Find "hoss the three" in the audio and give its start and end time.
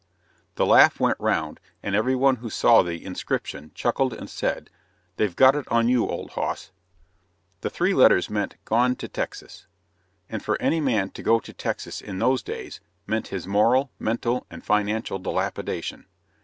6.31-7.93